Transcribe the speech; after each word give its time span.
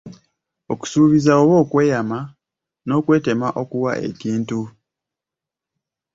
Okusuubiza 0.73 1.31
oba 1.41 1.55
okweyama 1.63 2.19
n'okwetema 2.87 3.47
okuwa 3.61 3.91
ekintu. 4.07 4.61